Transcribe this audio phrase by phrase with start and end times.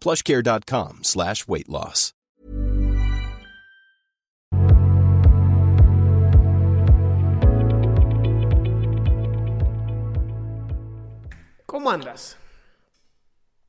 [0.00, 2.12] plushcare.com slash weight loss.
[11.68, 12.38] ¿Cómo andas?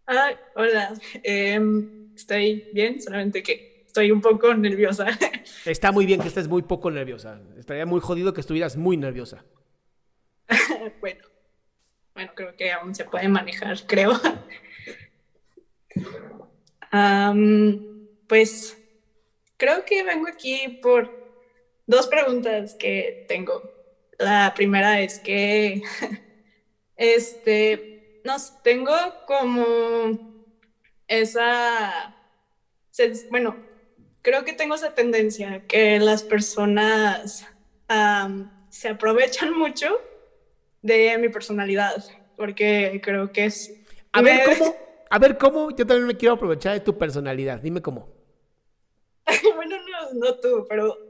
[0.08, 0.94] Ah, hola.
[1.21, 5.08] Em, estoy bien, solamente que estoy un poco nerviosa.
[5.66, 7.41] Está muy bien que estés muy poco nerviosa.
[7.58, 9.43] Estaría muy jodido que estuvieras muy nerviosa.
[11.02, 11.23] bueno,
[12.14, 14.14] bueno, creo que aún se puede manejar, creo.
[16.92, 18.78] Pues
[19.58, 21.09] creo que vengo aquí por
[21.86, 23.62] dos preguntas que tengo.
[24.18, 25.82] La primera es que,
[26.95, 28.95] este, no tengo
[29.26, 30.45] como
[31.08, 32.16] esa,
[33.32, 33.56] bueno,
[34.22, 37.45] creo que tengo esa tendencia que las personas
[38.70, 39.99] se aprovechan mucho
[40.82, 42.04] de mi personalidad,
[42.38, 43.73] porque creo que es...
[44.11, 44.76] A ver cómo,
[45.09, 47.59] a ver cómo, yo también me quiero aprovechar de tu personalidad.
[47.59, 48.09] Dime cómo.
[49.55, 51.09] bueno, no, no tú, pero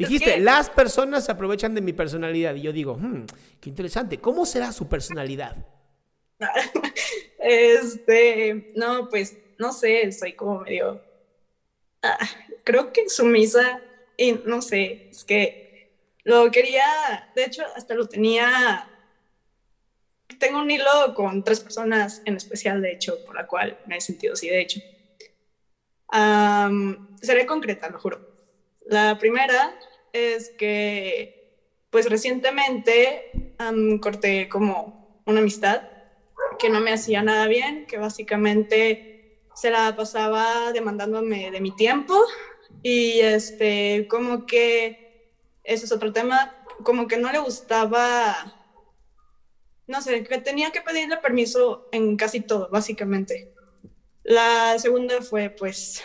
[0.00, 2.54] Dijiste, las personas se aprovechan de mi personalidad.
[2.54, 3.26] Y yo digo, hmm,
[3.60, 4.18] qué interesante.
[4.18, 5.56] ¿Cómo será su personalidad?
[7.42, 11.00] Este, no, pues, no sé, soy como medio,
[12.02, 12.18] ah,
[12.64, 13.80] creo que sumisa
[14.14, 15.90] y no sé, es que
[16.24, 18.86] lo quería, de hecho, hasta lo tenía,
[20.40, 24.00] tengo un hilo con tres personas en especial, de hecho, por la cual me he
[24.00, 24.80] sentido así, de hecho.
[26.08, 28.18] Am, seré concreta, lo juro.
[28.86, 29.78] La primera
[30.12, 31.54] es que,
[31.90, 35.82] pues recientemente am, corté como una amistad
[36.58, 42.18] que no me hacía nada bien, que básicamente se la pasaba demandándome de mi tiempo
[42.82, 45.30] y este, como que,
[45.64, 48.59] ese es otro tema, como que no le gustaba,
[49.90, 53.52] no sé, que tenía que pedirle permiso en casi todo, básicamente.
[54.22, 56.02] La segunda fue pues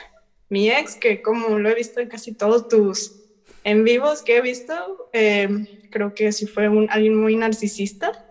[0.50, 3.22] mi ex, que como lo he visto en casi todos tus
[3.64, 8.26] en vivos que he visto, eh, creo que sí fue un, alguien muy narcisista.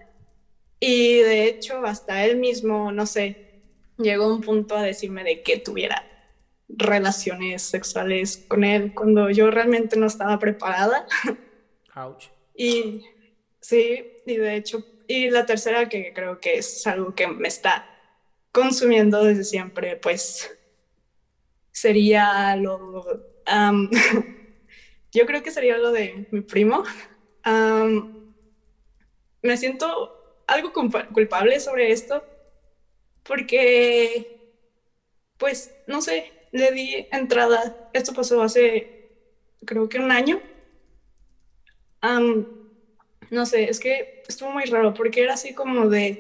[0.79, 3.63] Y de hecho, hasta él mismo, no sé,
[3.99, 6.05] llegó a un punto a decirme de que tuviera
[6.69, 11.07] relaciones sexuales con él cuando yo realmente no estaba preparada.
[11.95, 12.27] Ouch.
[12.55, 13.05] Y
[13.61, 17.89] sí, y de hecho, y la tercera que creo que es algo que me está
[18.53, 20.51] consumiendo desde siempre, pues
[21.73, 23.03] sería lo...
[23.45, 23.89] am,
[25.13, 26.83] yo creo que sería lo de mi primo.
[27.45, 28.09] Am,
[29.43, 30.13] me siento
[30.47, 32.27] algo culpa- culpable sobre esto
[33.23, 34.29] porque,
[35.37, 37.77] pues, no sé, le di entrada.
[37.93, 38.91] Esto pasó hace,
[39.67, 40.45] creo que un año.
[42.03, 42.47] Am,
[43.35, 46.19] no sé, es que estuvo muy raro porque era así como de...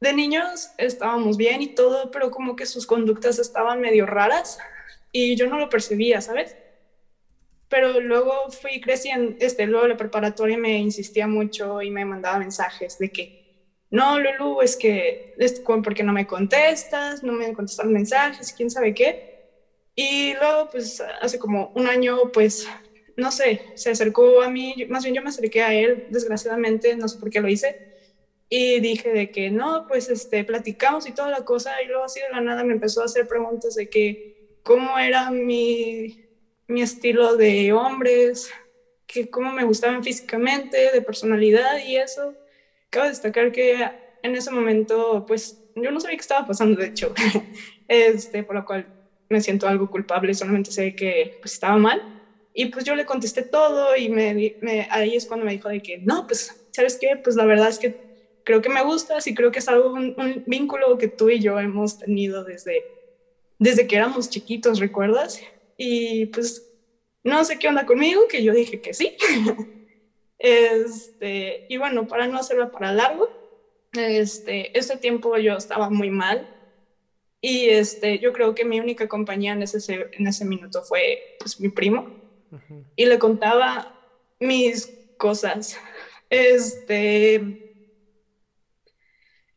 [0.00, 4.58] De niños estábamos bien y todo, pero como que sus conductas estaban medio raras
[5.12, 6.56] y yo no lo percibía, ¿sabes?
[7.68, 12.96] Pero luego fui creciendo, este, luego la preparatoria me insistía mucho y me mandaba mensajes
[12.98, 13.30] de que,
[13.90, 17.22] no, Lulu, es que, es, ¿por qué no me contestas?
[17.22, 19.18] No me contestas mensajes, quién sabe qué.
[19.94, 22.66] Y luego, pues, hace como un año, pues,
[23.20, 27.08] no sé, se acercó a mí, más bien yo me acerqué a él, desgraciadamente, no
[27.08, 27.78] sé por qué lo hice,
[28.48, 32.20] y dije de que no, pues, este, platicamos y toda la cosa, y luego así
[32.20, 34.20] de la nada me empezó a hacer preguntas de que
[34.62, 36.16] cómo era mi,
[36.68, 38.48] mi estilo de hombres,
[39.06, 42.36] que cómo me gustaban físicamente, de personalidad y eso.
[42.90, 43.88] Cabe destacar que
[44.22, 47.12] en ese momento, pues, yo no sabía qué estaba pasando, de hecho,
[47.88, 48.90] este, por lo cual
[49.28, 52.04] me siento algo culpable, solamente sé que pues, estaba mal.
[52.60, 55.80] Y pues yo le contesté todo y me, me, ahí es cuando me dijo de
[55.80, 57.16] que, no, pues, ¿sabes qué?
[57.16, 57.94] Pues la verdad es que
[58.44, 61.40] creo que me gustas y creo que es algo, un, un vínculo que tú y
[61.40, 62.84] yo hemos tenido desde,
[63.58, 65.40] desde que éramos chiquitos, ¿recuerdas?
[65.78, 66.62] Y pues
[67.24, 69.16] no sé qué onda conmigo, que yo dije que sí.
[70.38, 73.26] este, y bueno, para no hacerlo para largo,
[73.94, 76.46] este, este tiempo yo estaba muy mal
[77.40, 79.78] y este, yo creo que mi única compañía en ese,
[80.12, 82.19] en ese minuto fue pues, mi primo
[82.96, 83.94] y le contaba
[84.38, 85.78] mis cosas.
[86.28, 87.70] Este,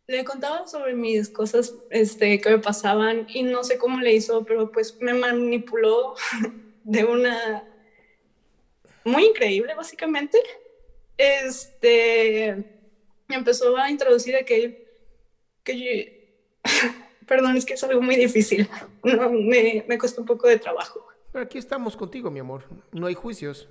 [0.08, 4.46] le contaba sobre mis cosas este, que me pasaban y no sé cómo le hizo,
[4.46, 6.16] pero pues me manipuló
[6.84, 7.68] de una
[9.04, 10.38] muy increíble, básicamente.
[11.18, 12.82] Este,
[13.30, 14.78] empezó a introducir aquel
[15.64, 16.24] que
[17.28, 18.70] perdón, es que es algo muy difícil,
[19.04, 21.13] no, me, me cuesta un poco de trabajo.
[21.34, 23.68] Pero aquí estamos contigo, mi amor, no hay juicios.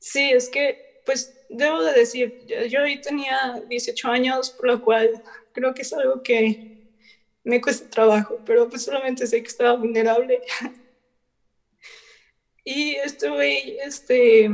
[0.00, 0.76] sí, es que,
[1.06, 2.34] pues, debo de decir,
[2.68, 5.22] yo hoy tenía 18 años, por lo cual
[5.52, 6.58] creo que es algo que
[7.44, 10.40] me cuesta trabajo, pero pues solamente sé que estaba vulnerable.
[12.64, 14.50] y estuve, este,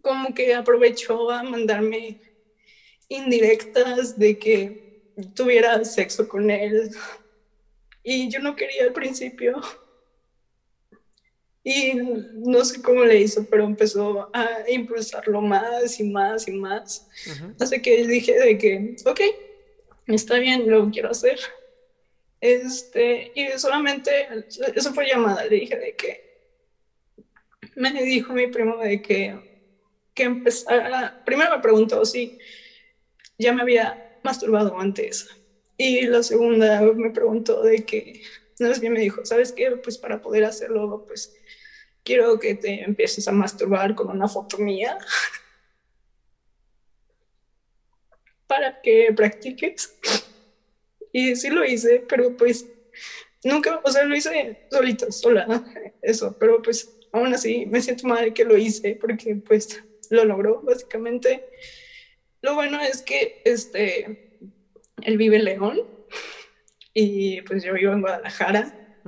[0.00, 2.20] como que aprovechó a mandarme
[3.08, 4.83] indirectas de que
[5.34, 6.90] tuviera sexo con él.
[8.02, 9.60] Y yo no quería al principio.
[11.62, 17.08] Y no sé cómo le hizo, pero empezó a impulsarlo más y más y más.
[17.58, 19.20] Así que dije de que, ok,
[20.08, 21.38] está bien, lo quiero hacer.
[22.38, 24.28] Este, y solamente,
[24.74, 26.34] eso fue llamada, le dije de que,
[27.76, 29.70] me dijo mi primo de que,
[30.12, 32.38] que empezara, primero me preguntó si
[33.38, 35.28] ya me había masturbado antes.
[35.76, 38.22] Y la segunda me preguntó de que,
[38.58, 39.70] no es que me dijo, ¿sabes qué?
[39.72, 41.36] Pues para poder hacerlo, pues
[42.02, 44.98] quiero que te empieces a masturbar con una foto mía
[48.46, 49.96] para que practiques.
[51.12, 52.66] Y sí lo hice, pero pues
[53.44, 55.64] nunca, o sea, lo hice solita, sola,
[56.02, 60.60] eso, pero pues aún así me siento mal que lo hice porque pues lo logró
[60.62, 61.44] básicamente.
[62.44, 64.38] Lo bueno es que este,
[65.00, 65.80] él vive en León
[66.92, 68.98] y pues yo vivo en Guadalajara.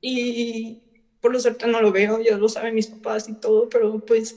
[0.00, 0.82] Y
[1.20, 4.34] por lo cierto no lo veo, ya lo saben mis papás y todo, pero pues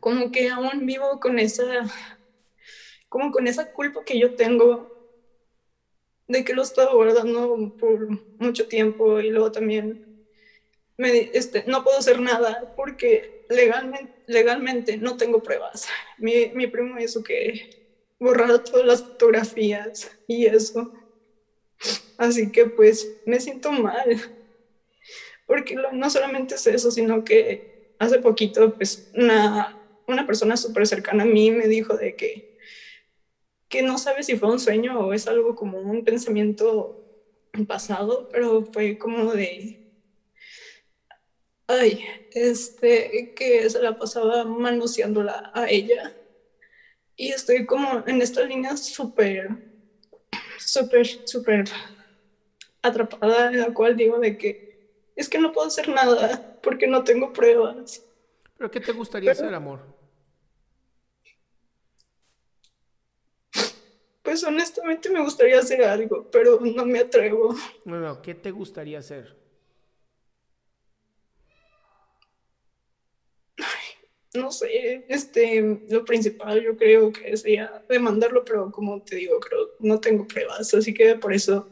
[0.00, 1.64] como que aún vivo con esa,
[3.08, 4.90] como con esa culpa que yo tengo
[6.26, 8.08] de que lo he estado guardando por
[8.40, 10.26] mucho tiempo y luego también
[10.96, 15.88] me, este, no puedo hacer nada porque legalmente, no tengo pruebas.
[16.18, 20.92] Mi, mi primo hizo que borrara todas las fotografías y eso.
[22.16, 24.20] Así que pues me siento mal
[25.48, 31.22] porque no solamente es eso, sino que hace poquito, pues, una, una persona súper cercana
[31.22, 32.58] a mí me dijo de que,
[33.68, 37.02] que no sabe si fue un sueño o es algo como un pensamiento
[37.66, 39.87] pasado, pero fue como de,
[41.68, 46.16] ay, este, que se la pasaba manoseándola a ella.
[47.14, 49.48] Y estoy como en esta línea súper,
[50.58, 51.68] súper, súper
[52.82, 54.68] atrapada, en la cual digo de que
[55.14, 58.04] es que no puedo hacer nada porque no tengo pruebas.
[58.56, 59.80] ¿Pero qué te gustaría hacer, amor?
[64.22, 67.54] Pues honestamente me gustaría hacer algo, pero no me atrevo.
[67.84, 69.37] Bueno, ¿qué te gustaría hacer?
[74.38, 79.70] No sé, este, lo principal yo creo que sería demandarlo, pero como te digo, creo
[79.78, 81.68] no tengo pruebas, así que por eso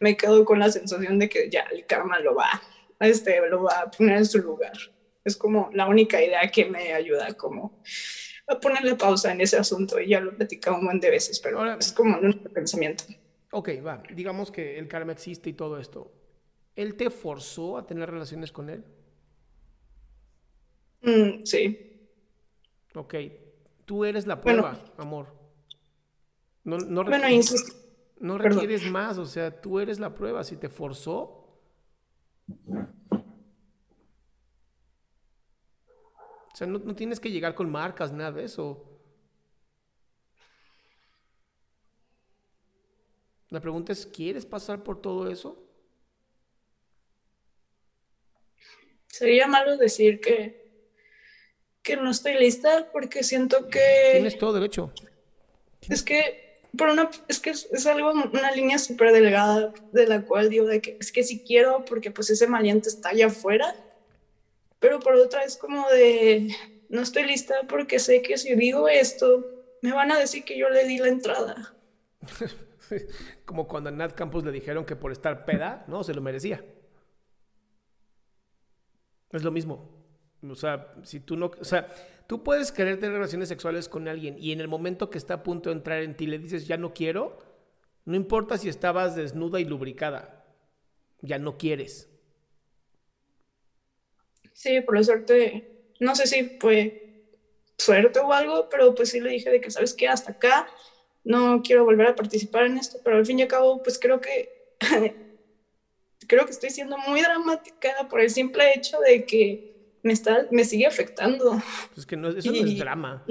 [0.00, 2.48] me quedo con la sensación de que ya el karma lo va
[3.00, 4.72] este, lo va a poner en su lugar.
[5.24, 7.74] Es como la única idea que me ayuda como
[8.46, 11.40] a ponerle pausa en ese asunto y ya lo he platicado un montón de veces,
[11.40, 13.04] pero es como nuestro pensamiento.
[13.52, 16.12] Ok, va, digamos que el karma existe y todo esto.
[16.76, 18.84] ¿Él te forzó a tener relaciones con él?
[21.00, 21.93] Mm, sí.
[22.94, 23.14] Ok,
[23.84, 25.26] tú eres la prueba, amor.
[26.62, 27.26] No, no, bueno,
[28.20, 30.44] no requieres más, o sea, tú eres la prueba.
[30.44, 31.44] Si te forzó,
[36.54, 38.90] o sea, no, tienes que llegar con marcas, nada de eso.
[43.50, 45.60] La pregunta es, ¿quieres pasar por todo eso?
[49.08, 50.63] Sería malo decir que,
[51.84, 54.12] que no estoy lista porque siento que...
[54.12, 54.90] Tienes todo derecho.
[55.88, 60.48] Es que, por una, es que es, algo, una línea súper delgada de la cual
[60.48, 63.76] digo de que es que si quiero porque pues ese maleante está allá afuera,
[64.80, 66.56] pero por otra es como de,
[66.88, 69.44] no estoy lista porque sé que si digo esto,
[69.82, 71.74] me van a decir que yo le di la entrada.
[73.44, 76.64] como cuando a Nat Campos le dijeron que por estar peda, no, se lo merecía.
[79.32, 80.03] Es lo mismo.
[80.50, 81.88] O sea, si tú no, o sea,
[82.26, 85.42] tú puedes querer tener relaciones sexuales con alguien y en el momento que está a
[85.42, 87.38] punto de entrar en ti le dices ya no quiero,
[88.04, 90.44] no importa si estabas desnuda y lubricada,
[91.20, 92.10] ya no quieres.
[94.52, 97.24] Sí, por la suerte, no sé si fue
[97.76, 100.08] suerte o algo, pero pues sí le dije de que, ¿sabes qué?
[100.08, 100.68] Hasta acá,
[101.24, 104.20] no quiero volver a participar en esto, pero al fin y al cabo, pues creo
[104.20, 104.76] que
[106.28, 109.73] creo que estoy siendo muy dramática por el simple hecho de que
[110.04, 111.50] me, está, me sigue afectando.
[111.88, 113.24] Pues es que no, eso no es drama.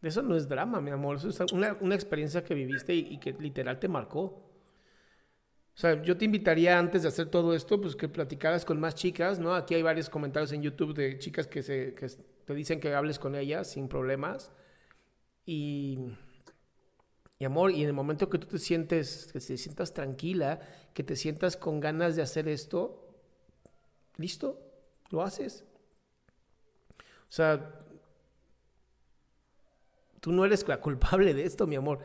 [0.00, 1.16] Eso no es drama, mi amor.
[1.16, 4.22] Eso es una, una experiencia que viviste y, que literal te marcó.
[4.22, 8.94] O sea, yo te invitaría antes de hacer todo esto, pues que platicaras con más
[8.94, 9.54] chicas, ¿no?
[9.54, 12.06] Aquí hay varios comentarios en YouTube de chicas que, se, que
[12.44, 14.52] te dicen que hables con ellas sin problemas.
[15.44, 15.98] Y
[17.38, 20.60] y amor, y en el momento que tú te sientes, que te sientas tranquila,
[20.92, 23.06] que te sientas con ganas de hacer esto,
[24.16, 24.63] listo,
[25.10, 25.64] lo haces.
[27.28, 27.80] O sea,
[30.20, 32.00] tú no eres la culpable de esto, mi amor.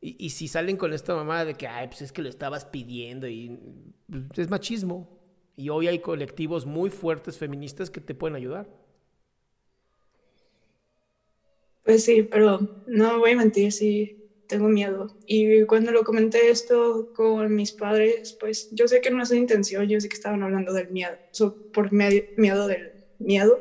[0.00, 3.26] Y, si salen con esta mamá de que, ay, pues es que lo estabas pidiendo
[3.26, 3.58] y
[4.06, 5.08] pues, es machismo.
[5.56, 8.68] Y hoy hay colectivos muy fuertes feministas que te pueden ayudar.
[11.84, 15.08] Pues sí, pero no voy a mentir, sí, tengo miedo.
[15.26, 19.40] Y cuando lo comenté esto con mis padres, pues yo sé que no es una
[19.40, 21.16] intención, yo sé que estaban hablando del miedo,
[21.72, 23.58] por miedo del miedo,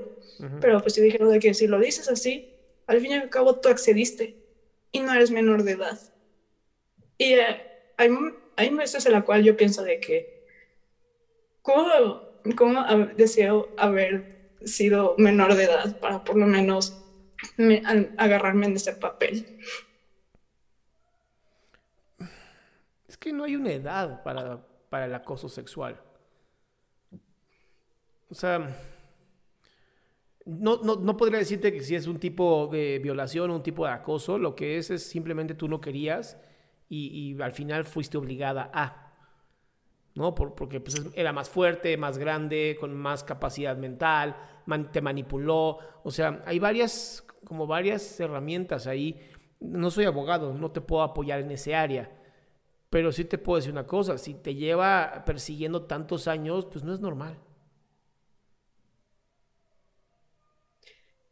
[0.60, 2.50] pero pues yo dijeron de que si lo dices así,
[2.88, 4.36] al fin y al cabo tú accediste
[4.92, 5.98] y no eres menor de edad.
[7.18, 7.62] Y eh,
[7.98, 8.10] hay,
[8.58, 10.46] hay veces en la cual yo pienso de que,
[11.62, 11.88] ¿cómo,
[12.56, 12.86] cómo
[13.16, 17.02] deseo haber sido menor de edad para por lo menos
[18.18, 19.60] agarrarme en ese papel?
[23.24, 25.98] Que no hay una edad para, para el acoso sexual.
[28.30, 28.76] O sea,
[30.46, 33.86] no, no, no, podría decirte que si es un tipo de violación o un tipo
[33.86, 36.38] de acoso, lo que es es simplemente tú no querías
[36.90, 39.14] y, al final fuiste obligada a,
[40.16, 40.36] ¿no?
[40.36, 44.36] porque pues, era más fuerte, más grande, con más capacidad mental,
[44.92, 49.18] te manipuló, o sea, hay varias, como varias herramientas ahí.
[49.62, 52.20] No soy abogado, no te puedo apoyar en ese área
[52.94, 56.94] pero sí te puedo decir una cosa, si te lleva persiguiendo tantos años, pues no
[56.94, 57.36] es normal.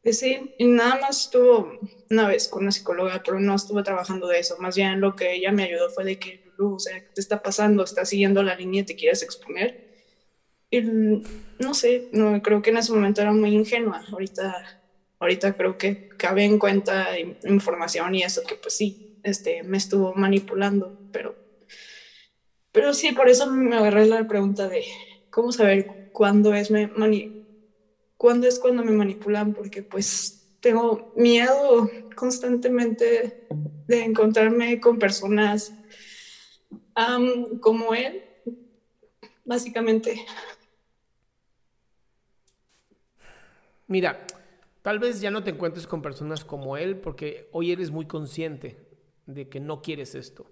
[0.02, 1.72] Pues sí, y nada más estuvo
[2.10, 4.58] una vez con una psicóloga, pero no estuvo trabajando de eso.
[4.58, 7.44] Más bien lo que ella me ayudó fue de que, o sea, ¿qué te está
[7.44, 7.84] pasando?
[7.84, 9.76] ¿Estás siguiendo la línea y te quieres exponer?
[10.72, 14.04] Y no sé, no, creo que en ese momento era muy ingenua.
[14.12, 14.56] Ahorita,
[15.20, 20.16] ahorita creo que cabe en cuenta información y eso que pues sí, este, me estuvo
[20.16, 21.36] manipulando, pero
[22.72, 24.84] pero sí, por eso me agarré la pregunta de
[25.30, 26.88] cómo saber cuándo es, me
[28.48, 33.48] es cuando me manipulan, porque pues tengo miedo constantemente
[33.88, 35.74] de encontrarme con personas
[37.60, 38.24] como él,
[39.44, 40.26] básicamente.
[43.88, 44.26] Mira,
[44.82, 48.78] tal vez ya no te encuentres con personas como él porque hoy eres muy consciente
[49.26, 50.46] de que no quieres esto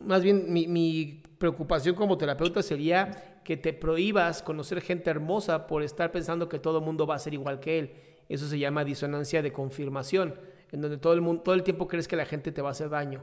[0.00, 6.10] más bien mi, preocupación como terapeuta sería que te prohíbas conocer gente hermosa por estar
[6.10, 7.92] pensando que todo el mundo va a ser igual que él.
[8.28, 10.34] Eso se llama disonancia de confirmación,
[10.72, 12.72] en donde todo el, mundo, todo el tiempo crees que la gente te va a
[12.72, 13.22] hacer daño.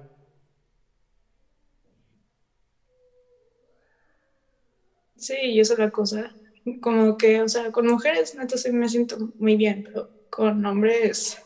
[5.15, 6.35] Sí, y es la cosa.
[6.81, 11.41] Como que, o sea, con mujeres, entonces me siento muy bien, pero con hombres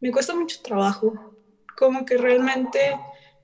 [0.00, 1.34] me cuesta mucho trabajo.
[1.76, 2.78] Como que realmente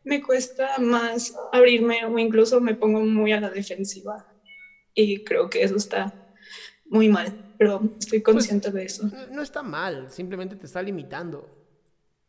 [0.05, 4.27] me cuesta más abrirme o incluso me pongo muy a la defensiva.
[4.95, 6.35] Y creo que eso está
[6.87, 9.11] muy mal, pero estoy pues, consciente de eso.
[9.31, 11.49] No está mal, simplemente te está limitando.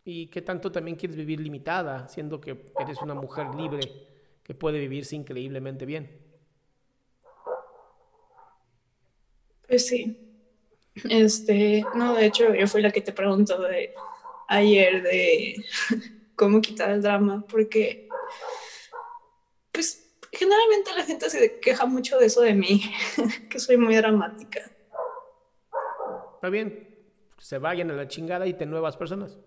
[0.03, 3.79] ¿Y qué tanto también quieres vivir limitada, siendo que eres una mujer libre
[4.43, 6.09] que puede vivirse increíblemente bien?
[9.67, 10.17] Pues sí.
[11.09, 13.93] Este, no, de hecho, yo fui la que te preguntó de
[14.47, 15.55] ayer de
[16.35, 18.07] cómo quitar el drama, porque
[19.71, 22.81] pues generalmente la gente se queja mucho de eso de mí,
[23.49, 24.61] que soy muy dramática.
[26.35, 26.87] está bien,
[27.37, 29.37] se vayan a la chingada y te nuevas personas.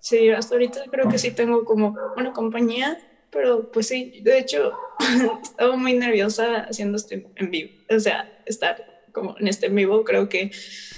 [0.00, 2.98] Sí, hasta ahorita creo que sí tengo como una compañía,
[3.30, 4.72] pero pues sí, de hecho,
[5.42, 10.04] estaba muy nerviosa haciendo este en vivo, o sea, estar como en este en vivo,
[10.04, 10.50] creo que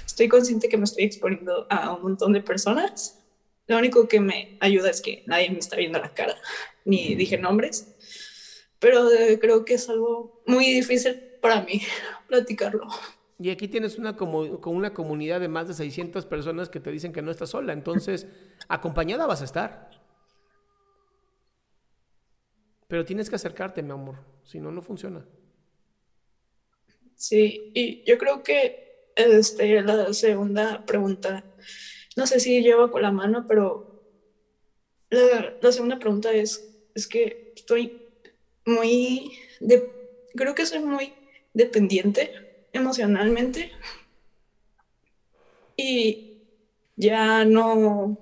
[0.07, 3.19] estoy consciente que me estoy exponiendo a un montón de personas.
[3.67, 6.37] Lo único que me ayuda es que nadie me está viendo la cara,
[6.85, 7.95] ni dije nombres,
[8.79, 11.83] pero eh, creo que es algo muy difícil para mí
[12.29, 12.89] platicarlo.
[13.39, 16.93] Y aquí tienes una, como, con una comunidad de más de 600 personas que te
[16.93, 17.73] dicen que no estás sola.
[17.73, 18.29] Entonces,
[18.69, 19.91] acompañada vas a estar.
[22.87, 24.17] Pero tienes que acercarte, mi amor.
[24.45, 25.25] Si no, no funciona.
[27.23, 31.45] Sí, y yo creo que este, la segunda pregunta,
[32.17, 34.03] no sé si llevo con la mano, pero
[35.09, 38.09] la, la segunda pregunta es, es que estoy
[38.67, 39.31] muy,
[40.35, 41.13] creo que soy muy
[41.55, 43.71] dependiente emocionalmente
[45.77, 46.39] y
[46.97, 48.19] ya no,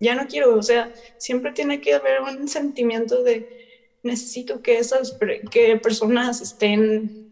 [0.00, 3.68] ya no quiero, o sea, siempre tiene que haber un sentimiento de
[4.02, 5.16] necesito que esas
[5.52, 7.29] que personas estén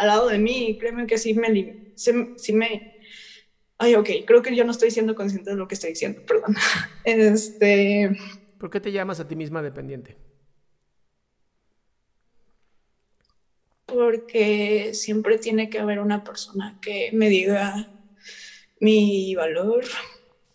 [0.00, 2.96] al lado de mí, créeme que sí me, sí, me,
[3.76, 6.56] ay, ok, creo que yo no estoy siendo consciente de lo que estoy diciendo, perdón.
[7.04, 8.10] Este...
[8.58, 10.16] ¿Por qué te llamas a ti misma dependiente?
[13.86, 17.90] porque siempre tiene que haber una persona que me diga
[18.78, 19.84] mi valor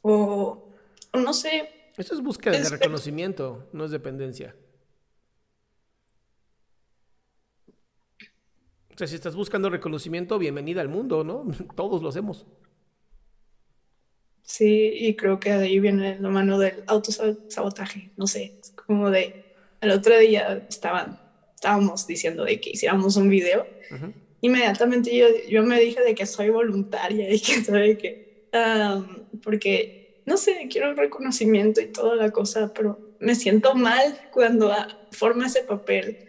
[0.02, 0.70] o,
[1.14, 1.92] no sé.
[1.98, 4.56] Eso es búsqueda de reconocimiento, no es dependencia.
[8.96, 11.46] O sea, si estás buscando reconocimiento, bienvenida al mundo, ¿no?
[11.76, 12.46] Todos lo hacemos.
[14.42, 19.10] Sí, y creo que de ahí viene la mano del autosabotaje, no sé, es como
[19.10, 21.20] de, el otro día estaban
[21.56, 23.66] estábamos diciendo de que hiciéramos un video,
[24.42, 28.48] inmediatamente yo, yo, me dije de que soy voluntaria y que sabe que,
[29.44, 34.72] porque, no sé, quiero reconocimiento y toda la cosa, pero me siento mal cuando
[35.12, 36.28] forma ese papel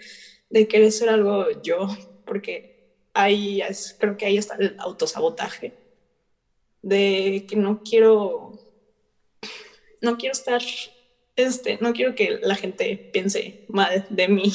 [0.49, 1.89] de querer ser algo yo,
[2.27, 5.73] porque ahí es, creo que ahí está el autosabotaje,
[6.83, 8.53] de que no quiero,
[10.03, 10.61] no quiero estar,
[11.37, 14.53] este, no quiero que la gente piense mal de mí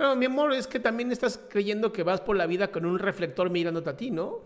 [0.00, 2.98] no, mi amor, es que también estás creyendo que vas por la vida con un
[2.98, 4.38] reflector mirándote a ti, ¿no?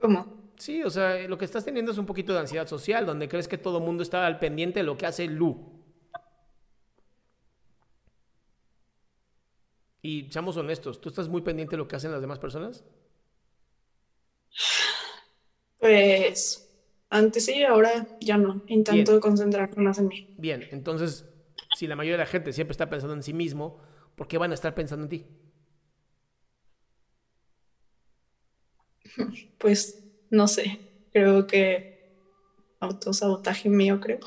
[0.00, 0.52] ¿Cómo?
[0.56, 3.46] Sí, o sea, lo que estás teniendo es un poquito de ansiedad social, donde crees
[3.46, 5.77] que todo el mundo está al pendiente de lo que hace Lu.
[10.08, 12.82] Y seamos honestos, ¿tú estás muy pendiente de lo que hacen las demás personas?
[15.78, 16.66] Pues
[17.10, 18.62] antes sí, ahora ya no.
[18.68, 20.26] Intento concentrarme más en mí.
[20.38, 21.26] Bien, entonces
[21.76, 23.82] si la mayoría de la gente siempre está pensando en sí mismo,
[24.16, 25.26] ¿por qué van a estar pensando en ti?
[29.58, 29.98] Pues
[30.30, 30.80] no sé,
[31.12, 31.84] creo que
[32.80, 34.20] autosabotaje mío, creo.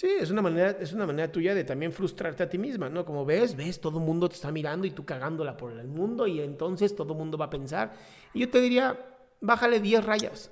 [0.00, 3.04] Sí, es una manera, es una manera tuya de también frustrarte a ti misma, ¿no?
[3.04, 6.26] Como ves, ves, todo el mundo te está mirando y tú cagándola por el mundo
[6.26, 7.92] y entonces todo el mundo va a pensar.
[8.32, 8.98] Y yo te diría,
[9.42, 10.50] bájale 10 rayas.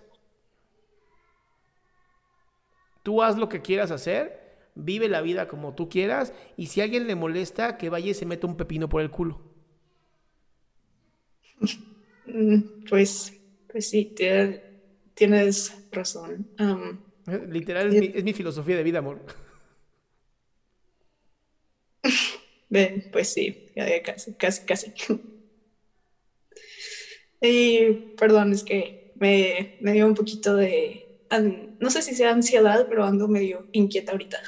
[3.03, 6.85] Tú haz lo que quieras hacer vive la vida como tú quieras y si a
[6.85, 9.41] alguien le molesta, que vaya y se meta un pepino por el culo.
[12.31, 13.33] Mm, pues,
[13.73, 14.15] pues sí,
[15.15, 16.47] tienes razón.
[17.49, 19.25] Literal, es mi, filosofía de vida, amor.
[22.71, 23.67] Ven, pues sí,
[24.05, 24.93] casi, casi, casi.
[27.41, 31.09] Y perdón, es que me, me dio un poquito de
[31.79, 34.39] no sé si sea ansiedad, pero ando medio inquieta ahorita.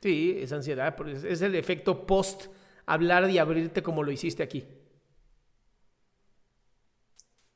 [0.00, 0.94] Sí, es ansiedad,
[1.24, 2.46] es el efecto post
[2.86, 4.64] hablar y abrirte como lo hiciste aquí.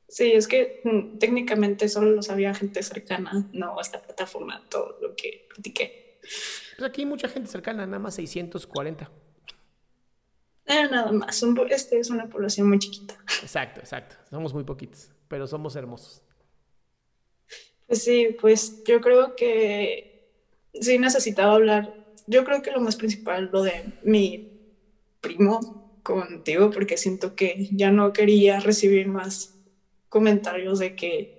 [0.08, 5.16] Sí, es que mm, técnicamente solo lo sabía gente cercana, no esta plataforma, todo lo
[5.16, 6.18] que platiqué.
[6.76, 9.10] Pues aquí hay mucha gente cercana, nada más 640.
[10.66, 13.16] Eh, nada más, este es una población muy chiquita.
[13.42, 14.16] Exacto, exacto.
[14.30, 16.22] Somos muy poquitos, pero somos hermosos.
[17.86, 20.28] Pues sí, pues yo creo que
[20.80, 21.94] sí necesitaba hablar.
[22.26, 24.50] Yo creo que lo más principal, lo de mi
[25.20, 29.55] primo contigo, porque siento que ya no quería recibir más
[30.08, 31.36] comentarios de que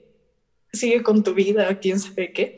[0.74, 2.58] sigue con tu vida, quién sabe qué.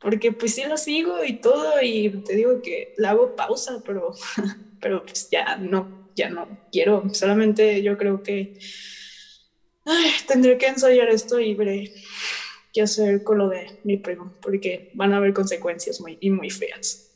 [0.00, 4.12] Porque pues sí lo sigo y todo, y te digo que le hago pausa, pero,
[4.80, 7.08] pero pues ya no, ya no quiero.
[7.14, 8.58] Solamente yo creo que
[10.28, 11.94] tendré que ensayar esto y veré
[12.72, 16.50] qué hacer con lo de mi primo, porque van a haber consecuencias muy, y muy
[16.50, 17.12] feas.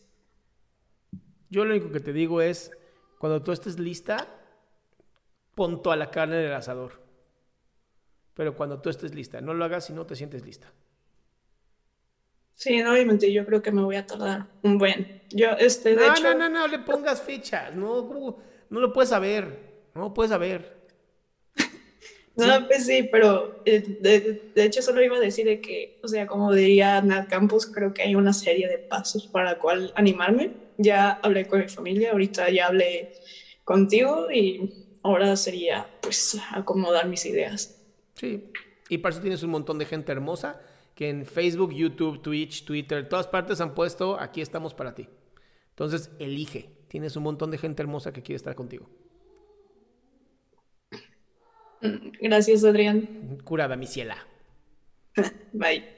[1.51, 2.71] Yo lo único que te digo es,
[3.19, 4.29] cuando tú estés lista,
[5.55, 7.08] pon toda la carne en el asador.
[8.39, 10.73] Pero cuando tú estés lista, no lo hagas si no te sientes lista.
[12.55, 15.23] Sí, obviamente yo creo que me voy a tardar un buen.
[15.31, 16.23] Yo, este, de no, hecho...
[16.23, 18.39] no, no, no le pongas fichas, no,
[18.71, 20.87] no lo puedes saber, no lo puedes saber.
[22.37, 23.83] No, pues sí, pero eh,
[24.55, 27.93] de, hecho solo iba a decir de que, o sea, como diría Nat Campus, creo
[27.93, 30.53] que hay una serie de pasos para la cual animarme.
[30.77, 33.15] Ya hablé con mi familia, ahorita ya hablé
[33.65, 37.78] contigo y ahora sería pues acomodar mis ideas.
[38.19, 38.51] Sí,
[38.89, 40.61] y para eso tienes un montón de gente hermosa
[40.95, 45.09] que en Facebook, YouTube, Twitch, Twitter, todas partes han puesto, aquí estamos para ti.
[45.71, 46.71] Entonces, elige.
[46.89, 48.89] Tienes un montón de gente hermosa que quiere estar contigo.
[52.21, 53.39] Gracias, Adrián.
[53.45, 54.27] Curada, mi ciela.
[55.53, 55.98] Bye.